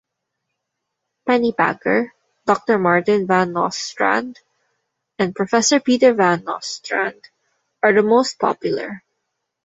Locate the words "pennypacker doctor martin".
1.27-3.27